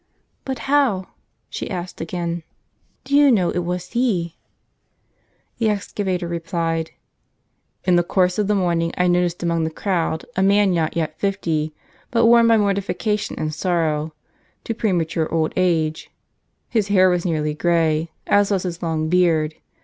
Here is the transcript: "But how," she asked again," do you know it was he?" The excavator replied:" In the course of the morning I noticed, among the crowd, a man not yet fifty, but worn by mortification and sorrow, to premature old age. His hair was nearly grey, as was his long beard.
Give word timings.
"But 0.45 0.57
how," 0.65 1.09
she 1.47 1.69
asked 1.69 2.01
again," 2.01 2.41
do 3.03 3.15
you 3.15 3.31
know 3.31 3.51
it 3.51 3.59
was 3.59 3.91
he?" 3.91 4.35
The 5.59 5.69
excavator 5.69 6.27
replied:" 6.27 6.89
In 7.85 7.97
the 7.97 8.01
course 8.03 8.39
of 8.39 8.47
the 8.47 8.55
morning 8.55 8.91
I 8.97 9.05
noticed, 9.05 9.43
among 9.43 9.63
the 9.63 9.69
crowd, 9.69 10.25
a 10.35 10.41
man 10.41 10.73
not 10.73 10.97
yet 10.97 11.19
fifty, 11.19 11.75
but 12.09 12.25
worn 12.25 12.47
by 12.47 12.57
mortification 12.57 13.37
and 13.37 13.53
sorrow, 13.53 14.15
to 14.63 14.73
premature 14.73 15.31
old 15.31 15.53
age. 15.55 16.09
His 16.67 16.87
hair 16.87 17.07
was 17.07 17.23
nearly 17.23 17.53
grey, 17.53 18.09
as 18.25 18.49
was 18.49 18.63
his 18.63 18.81
long 18.81 19.07
beard. 19.07 19.53